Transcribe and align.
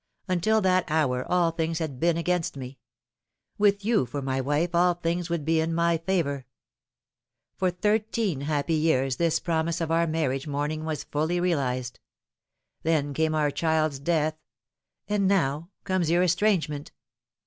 Until 0.27 0.61
that 0.61 0.85
hour 0.89 1.23
all 1.31 1.51
things 1.51 1.77
had 1.77 1.99
been 1.99 2.17
against 2.17 2.57
me. 2.57 2.79
With 3.59 3.85
you 3.85 4.07
for 4.07 4.19
my 4.19 4.41
wife 4.41 4.73
all 4.73 4.95
things 4.95 5.29
would 5.29 5.45
be 5.45 5.59
in 5.59 5.75
my 5.75 5.99
favour. 5.99 6.47
For 7.55 7.69
thirteen 7.69 8.41
happy 8.41 8.73
years 8.73 9.17
this 9.17 9.39
promise 9.39 9.79
of 9.79 9.91
our 9.91 10.07
marriage 10.07 10.47
morning 10.47 10.85
was 10.85 11.03
fully 11.03 11.39
realised; 11.39 11.99
then 12.81 13.13
came 13.13 13.35
our 13.35 13.51
child's 13.51 13.99
death; 13.99 14.39
and 15.07 15.27
now 15.27 15.69
comes 15.83 16.09
your 16.09 16.23
estrangement." 16.23 16.91